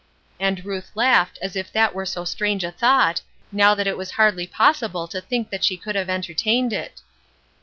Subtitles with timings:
[0.39, 4.09] And Ruth laughed as if that were so strange a thought, now that it was
[4.09, 7.01] hardly possible to think that she could have entertained it.